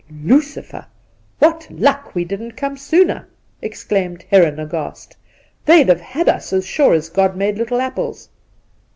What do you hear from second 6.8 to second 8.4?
as God made little apples